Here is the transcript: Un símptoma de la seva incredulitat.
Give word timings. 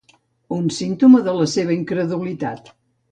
Un 0.55 0.69
símptoma 0.77 1.21
de 1.29 1.35
la 1.39 1.45
seva 1.51 1.75
incredulitat. 1.75 2.73